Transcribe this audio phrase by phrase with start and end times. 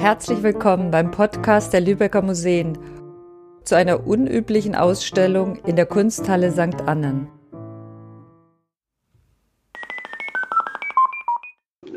[0.00, 2.78] Herzlich willkommen beim Podcast der Lübecker Museen
[3.64, 6.80] zu einer unüblichen Ausstellung in der Kunsthalle St.
[6.86, 7.28] Annen.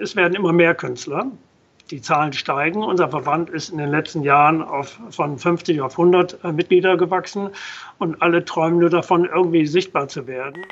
[0.01, 1.27] Es werden immer mehr Künstler.
[1.91, 2.83] Die Zahlen steigen.
[2.83, 7.51] Unser Verband ist in den letzten Jahren auf, von 50 auf 100 Mitglieder gewachsen
[7.99, 10.65] und alle träumen nur davon, irgendwie sichtbar zu werden.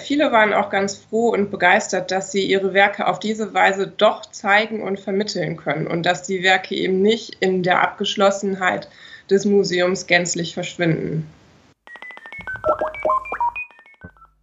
[0.00, 4.26] Viele waren auch ganz froh und begeistert, dass sie ihre Werke auf diese Weise doch
[4.26, 8.88] zeigen und vermitteln können und dass die Werke eben nicht in der Abgeschlossenheit
[9.28, 11.30] des Museums gänzlich verschwinden.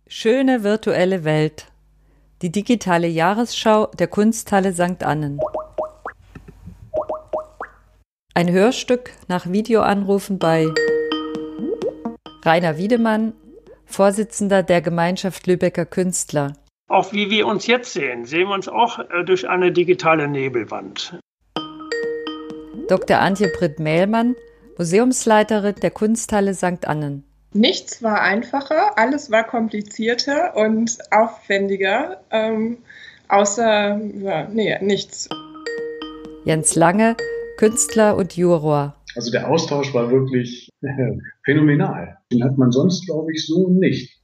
[0.08, 1.66] Schöne virtuelle Welt.
[2.42, 5.04] Die digitale Jahresschau der Kunsthalle St.
[5.04, 5.40] Annen.
[8.34, 10.68] Ein Hörstück nach Videoanrufen bei
[12.46, 13.34] Rainer Wiedemann
[13.88, 16.54] Vorsitzender der Gemeinschaft Lübecker Künstler.
[16.90, 21.20] Auch wie wir uns jetzt sehen, sehen wir uns auch äh, durch eine digitale Nebelwand.
[22.88, 23.20] Dr.
[23.20, 24.36] Antje Britt-Mehlmann,
[24.78, 26.88] Museumsleiterin der Kunsthalle St.
[26.88, 27.24] Annen.
[27.54, 32.78] Nichts war einfacher, alles war komplizierter und aufwendiger, ähm,
[33.30, 35.28] außer ja, nee, nichts.
[36.46, 37.18] Jens Lange,
[37.58, 38.97] Künstler und Juror.
[39.18, 40.72] Also der Austausch war wirklich
[41.44, 42.20] phänomenal.
[42.32, 44.16] Den hat man sonst, glaube ich, so nicht.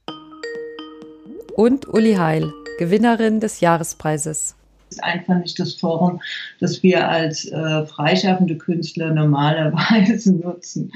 [1.56, 4.54] Und Uli Heil, Gewinnerin des Jahrespreises.
[4.90, 6.22] Das ist einfach nicht das Forum,
[6.60, 10.92] das wir als äh, freischaffende Künstler normalerweise nutzen.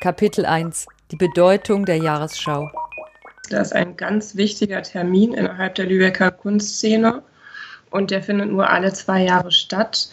[0.00, 2.70] Kapitel 1 Die Bedeutung der Jahresschau.
[3.48, 7.24] Das ist ein ganz wichtiger Termin innerhalb der Lübecker Kunstszene
[7.90, 10.10] und der findet nur alle zwei Jahre statt.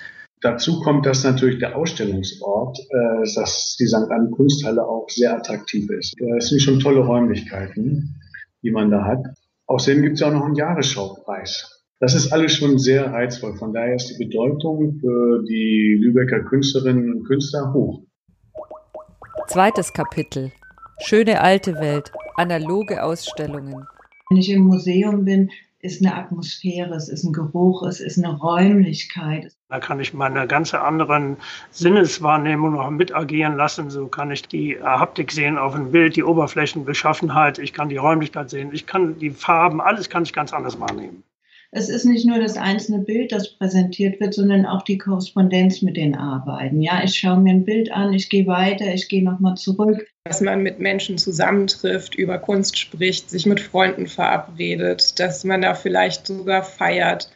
[0.48, 4.10] Dazu kommt, dass natürlich der Ausstellungsort, äh, dass die St.
[4.10, 6.16] Anne Kunsthalle auch sehr attraktiv ist.
[6.36, 8.16] Das sind schon tolle Räumlichkeiten,
[8.64, 9.26] die man da hat.
[9.66, 11.84] Außerdem gibt es ja auch noch einen Jahresschauppreis.
[12.00, 13.58] Das ist alles schon sehr reizvoll.
[13.58, 18.04] Von daher ist die Bedeutung für die Lübecker Künstlerinnen und Künstler hoch.
[19.50, 20.54] Zweites Kapitel.
[21.00, 22.14] Schöne alte Welt.
[22.38, 23.84] Analoge Ausstellungen.
[24.30, 25.50] Wenn ich im Museum bin,
[25.82, 29.57] ist eine Atmosphäre, es ist ein Geruch, es ist eine Räumlichkeit.
[29.70, 31.38] Da kann ich meine ganze anderen
[31.72, 33.90] Sinneswahrnehmung noch mit agieren lassen.
[33.90, 38.50] So kann ich die Haptik sehen auf dem Bild, die Oberflächenbeschaffenheit, ich kann die Räumlichkeit
[38.50, 41.24] sehen, ich kann die Farben, alles kann ich ganz anders wahrnehmen
[41.72, 45.98] es ist nicht nur das einzelne Bild, das präsentiert wird, sondern auch die Korrespondenz mit
[45.98, 46.82] den Arbeiten.
[46.82, 50.08] Ja, ich schaue mir ein Bild an, ich gehe weiter, ich gehe nochmal zurück.
[50.24, 55.74] Dass man mit Menschen zusammentrifft, über Kunst spricht, sich mit Freunden verabredet, dass man da
[55.74, 57.30] vielleicht sogar feiert,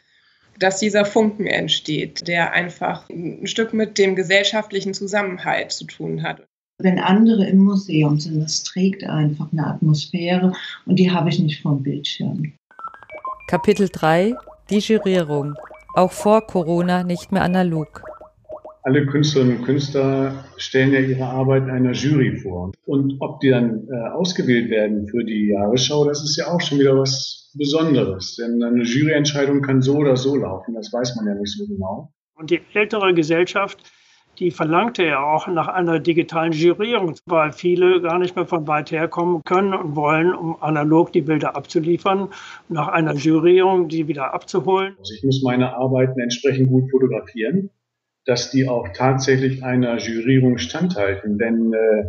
[0.61, 6.43] dass dieser Funken entsteht, der einfach ein Stück mit dem gesellschaftlichen Zusammenhalt zu tun hat.
[6.77, 10.53] Wenn andere im Museum sind, das trägt einfach eine Atmosphäre
[10.85, 12.53] und die habe ich nicht vom Bildschirm.
[13.47, 14.33] Kapitel 3
[14.69, 15.55] Die Jurierung.
[15.93, 18.03] Auch vor Corona nicht mehr analog.
[18.83, 22.71] Alle Künstlerinnen und Künstler stellen ja ihre Arbeit einer Jury vor.
[22.85, 26.79] Und ob die dann äh, ausgewählt werden für die Jahresschau, das ist ja auch schon
[26.79, 28.37] wieder was Besonderes.
[28.37, 32.11] Denn eine Juryentscheidung kann so oder so laufen, das weiß man ja nicht so genau.
[32.35, 33.91] Und die ältere Gesellschaft
[34.39, 38.91] die verlangte ja auch nach einer digitalen Jurierung, weil viele gar nicht mehr von weit
[38.91, 42.29] her kommen können und wollen, um analog die Bilder abzuliefern,
[42.69, 44.95] nach einer Jurierung die wieder abzuholen.
[44.97, 47.69] Also ich muss meine Arbeiten entsprechend gut fotografieren,
[48.25, 52.05] dass die auch tatsächlich einer Jurierung standhalten, denn äh,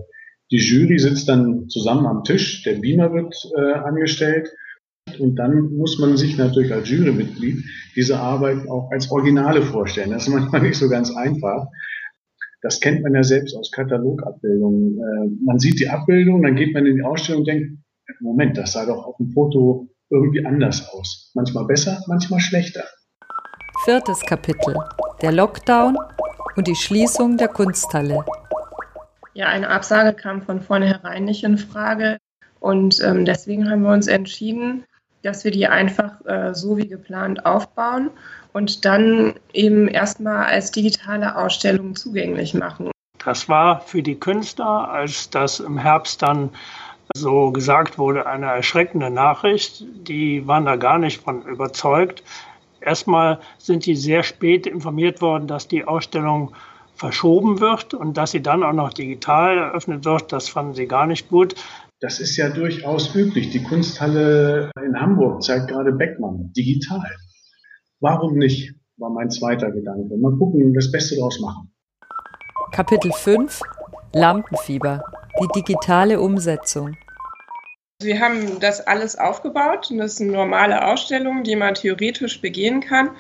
[0.51, 4.51] die Jury sitzt dann zusammen am Tisch, der Beamer wird äh, angestellt
[5.19, 7.65] und dann muss man sich natürlich als Jurymitglied
[7.97, 10.11] diese Arbeit auch als Originale vorstellen.
[10.11, 11.67] Das ist manchmal nicht so ganz einfach.
[12.61, 14.99] Das kennt man ja selbst aus Katalogabbildungen.
[14.99, 17.79] Äh, man sieht die Abbildung, dann geht man in die Ausstellung und denkt,
[18.21, 21.33] Moment, das sah doch auf dem Foto irgendwie anders aus.
[21.35, 22.85] Manchmal besser, manchmal schlechter.
[23.85, 24.77] Viertes Kapitel.
[25.23, 25.99] Der Lockdown
[26.55, 28.25] und die Schließung der Kunsthalle.
[29.35, 32.19] Ja, eine Absage kam von vornherein nicht in Frage.
[32.61, 34.85] Und ähm, deswegen haben wir uns entschieden,
[35.23, 38.11] dass wir die einfach äh, so wie geplant aufbauen
[38.53, 42.93] und dann eben erstmal als digitale Ausstellung zugänglich machen.
[43.25, 46.51] Das war für die Künstler, als das im Herbst dann
[47.17, 49.85] so gesagt wurde, eine erschreckende Nachricht.
[50.07, 52.23] Die waren da gar nicht von überzeugt.
[52.85, 56.53] Erstmal sind die sehr spät informiert worden, dass die Ausstellung
[56.95, 60.33] verschoben wird und dass sie dann auch noch digital eröffnet wird.
[60.33, 61.55] Das fanden sie gar nicht gut.
[62.01, 63.51] Das ist ja durchaus üblich.
[63.51, 67.09] Die Kunsthalle in Hamburg zeigt gerade Beckmann digital.
[68.01, 68.75] Warum nicht?
[68.97, 70.17] War mein zweiter Gedanke.
[70.17, 71.73] Mal gucken, das Beste draus machen.
[72.73, 73.61] Kapitel 5
[74.15, 75.03] Lampenfieber.
[75.41, 76.97] Die digitale Umsetzung.
[78.05, 83.11] Wir haben das alles aufgebaut das ist eine normale Ausstellung, die man theoretisch begehen kann.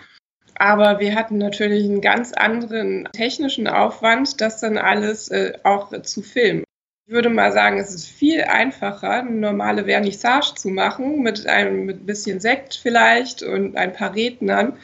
[0.55, 6.23] Aber wir hatten natürlich einen ganz anderen technischen Aufwand, das dann alles äh, auch zu
[6.23, 6.65] filmen.
[7.07, 11.85] Ich würde mal sagen, es ist viel einfacher, eine normale Vernissage zu machen mit einem
[11.85, 14.79] mit bisschen Sekt vielleicht und ein paar Rednern,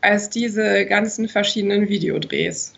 [0.00, 2.77] als diese ganzen verschiedenen Videodrehs.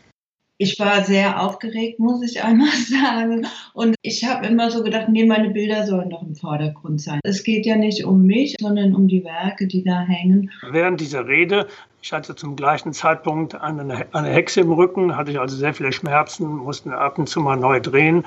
[0.62, 3.46] Ich war sehr aufgeregt, muss ich einmal sagen.
[3.72, 7.18] Und ich habe immer so gedacht, nee, meine Bilder sollen doch im Vordergrund sein.
[7.24, 10.50] Es geht ja nicht um mich, sondern um die Werke, die da hängen.
[10.70, 11.66] Während dieser Rede,
[12.02, 15.92] ich hatte zum gleichen Zeitpunkt eine, eine Hexe im Rücken, hatte ich also sehr viele
[15.92, 18.26] Schmerzen, musste ab und zu mal neu drehen.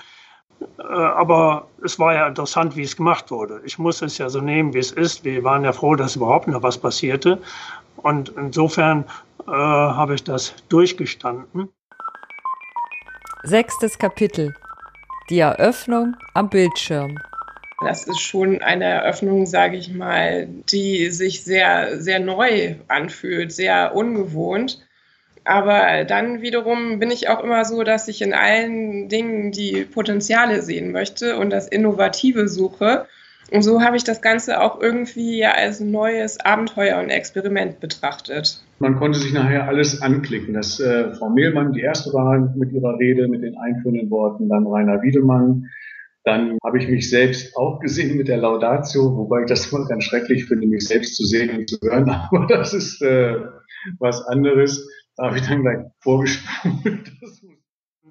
[0.79, 3.61] Äh, aber es war ja interessant, wie es gemacht wurde.
[3.63, 5.23] Ich musste es ja so nehmen, wie es ist.
[5.23, 7.37] Wir waren ja froh, dass überhaupt noch was passierte.
[7.97, 9.05] Und insofern
[9.45, 11.69] äh, habe ich das durchgestanden.
[13.45, 14.53] Sechstes Kapitel.
[15.29, 17.19] Die Eröffnung am Bildschirm.
[17.81, 23.95] Das ist schon eine Eröffnung, sage ich mal, die sich sehr, sehr neu anfühlt, sehr
[23.95, 24.87] ungewohnt.
[25.43, 30.61] Aber dann wiederum bin ich auch immer so, dass ich in allen Dingen die Potenziale
[30.61, 33.07] sehen möchte und das Innovative suche.
[33.51, 38.63] Und so habe ich das Ganze auch irgendwie ja als neues Abenteuer und Experiment betrachtet.
[38.79, 42.97] Man konnte sich nachher alles anklicken, dass äh, Frau Mehlmann die erste war mit ihrer
[42.97, 45.69] Rede, mit den einführenden Worten, dann Rainer Wiedemann.
[46.23, 50.05] Dann habe ich mich selbst auch gesehen mit der Laudatio, wobei ich das immer ganz
[50.05, 53.35] schrecklich finde, mich selbst zu sehen und zu hören, aber das ist äh,
[53.99, 54.89] was anderes.
[55.15, 57.11] Da habe ich dann gleich vorgespult.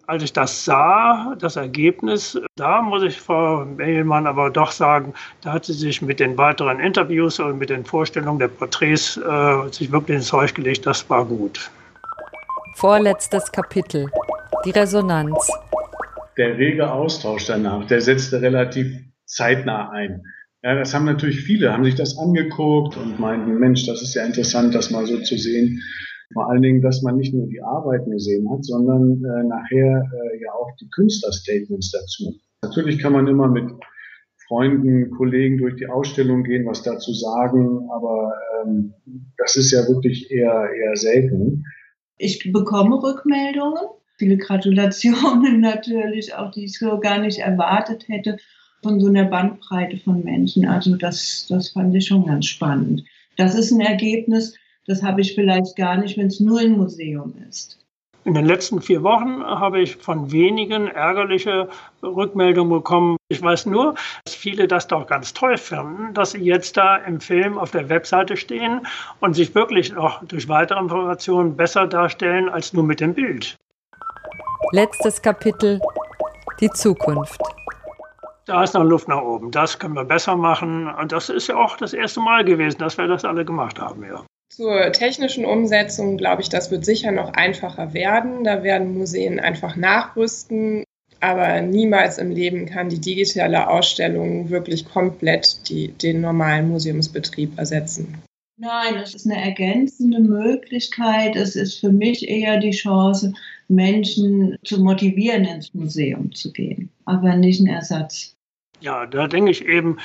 [0.06, 5.52] Als ich das sah, das Ergebnis, da muss ich Frau Mehlmann aber doch sagen, da
[5.52, 9.92] hat sie sich mit den weiteren Interviews und mit den Vorstellungen der Porträts äh, sich
[9.92, 10.86] wirklich ins Zeug gelegt.
[10.86, 11.70] Das war gut.
[12.74, 14.10] Vorletztes Kapitel.
[14.64, 15.48] Die Resonanz.
[16.36, 18.86] Der rege Austausch danach, der setzte relativ
[19.26, 20.22] zeitnah ein.
[20.64, 24.24] Ja, das haben natürlich viele, haben sich das angeguckt und meinten, Mensch, das ist ja
[24.24, 25.80] interessant, das mal so zu sehen.
[26.32, 30.42] Vor allen Dingen, dass man nicht nur die Arbeiten gesehen hat, sondern äh, nachher äh,
[30.42, 32.34] ja auch die Künstlerstatements dazu.
[32.62, 33.70] Natürlich kann man immer mit
[34.46, 38.32] Freunden, Kollegen durch die Ausstellung gehen, was dazu sagen, aber
[38.62, 38.92] ähm,
[39.38, 41.64] das ist ja wirklich eher, eher selten.
[42.18, 43.82] Ich bekomme Rückmeldungen,
[44.16, 48.36] viele Gratulationen natürlich, auch die ich so gar nicht erwartet hätte
[48.82, 50.66] von so einer Bandbreite von Menschen.
[50.66, 53.04] Also das, das fand ich schon ganz spannend.
[53.36, 54.54] Das ist ein Ergebnis,
[54.86, 57.78] das habe ich vielleicht gar nicht, wenn es nur ein Museum ist.
[58.24, 61.68] In den letzten vier Wochen habe ich von wenigen ärgerliche
[62.04, 63.16] Rückmeldungen bekommen.
[63.28, 67.20] Ich weiß nur, dass viele das doch ganz toll finden, dass sie jetzt da im
[67.20, 68.86] Film auf der Webseite stehen
[69.18, 73.56] und sich wirklich noch durch weitere Informationen besser darstellen als nur mit dem Bild.
[74.70, 75.80] Letztes Kapitel.
[76.60, 77.40] Die Zukunft.
[78.46, 79.50] Da ist noch Luft nach oben.
[79.50, 80.88] Das können wir besser machen.
[80.88, 84.04] Und das ist ja auch das erste Mal gewesen, dass wir das alle gemacht haben.
[84.04, 84.22] Ja.
[84.54, 88.44] Zur technischen Umsetzung glaube ich, das wird sicher noch einfacher werden.
[88.44, 90.84] Da werden Museen einfach nachrüsten.
[91.20, 98.22] Aber niemals im Leben kann die digitale Ausstellung wirklich komplett die, den normalen Museumsbetrieb ersetzen.
[98.58, 101.34] Nein, es ist eine ergänzende Möglichkeit.
[101.34, 103.32] Es ist für mich eher die Chance,
[103.68, 108.36] Menschen zu motivieren, ins Museum zu gehen, aber nicht ein Ersatz.
[108.82, 109.98] Ja, da denke ich eben,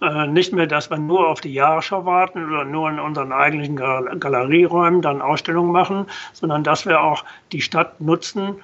[0.00, 3.76] äh, nicht mehr, dass wir nur auf die Jahresschau warten oder nur in unseren eigentlichen
[3.76, 8.56] Galerieräumen dann Ausstellungen machen, sondern dass wir auch die Stadt nutzen.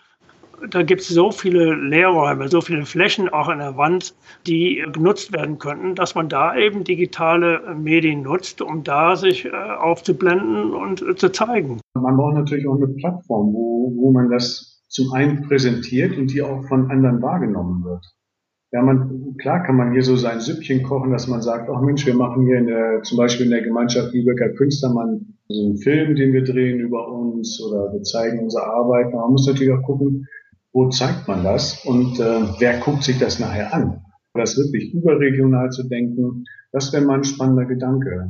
[0.71, 4.15] Da gibt es so viele Leerräume, so viele Flächen auch an der Wand,
[4.47, 9.51] die genutzt werden könnten, dass man da eben digitale Medien nutzt, um da sich äh,
[9.51, 11.81] aufzublenden und äh, zu zeigen.
[11.95, 16.43] Man braucht natürlich auch eine Plattform, wo, wo man das zum einen präsentiert und die
[16.43, 18.05] auch von anderen wahrgenommen wird.
[18.75, 22.05] Ja, man, klar kann man hier so sein Süppchen kochen, dass man sagt, ach Mensch,
[22.07, 26.17] wir machen hier in der, zum Beispiel in der Gemeinschaft Lübecker Künstlermann so einen Film,
[26.17, 29.15] den wir drehen über uns oder wir zeigen unsere Arbeit.
[29.15, 30.27] Man muss natürlich auch gucken,
[30.73, 34.01] wo zeigt man das und äh, wer guckt sich das nachher an.
[34.33, 38.29] Das wirklich überregional zu denken, das wäre mal ein spannender Gedanke.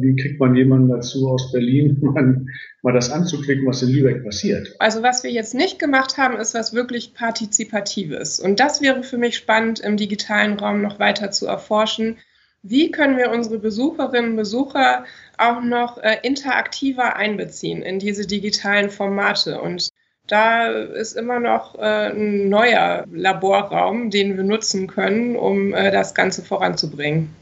[0.00, 2.44] Wie kriegt man jemanden dazu aus Berlin, mal,
[2.82, 4.74] mal das anzuklicken, was in Lübeck passiert?
[4.78, 8.40] Also was wir jetzt nicht gemacht haben, ist was wirklich Partizipatives.
[8.40, 12.16] Und das wäre für mich spannend, im digitalen Raum noch weiter zu erforschen.
[12.62, 15.04] Wie können wir unsere Besucherinnen und Besucher
[15.36, 19.60] auch noch äh, interaktiver einbeziehen in diese digitalen Formate?
[19.60, 19.88] Und
[20.28, 26.14] da ist immer noch äh, ein neuer Laborraum, den wir nutzen können, um äh, das
[26.14, 27.34] Ganze voranzubringen.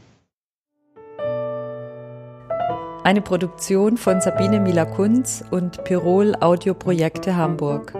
[3.03, 7.95] Eine Produktion von Sabine Mila-Kunz und Pirol Audioprojekte Hamburg.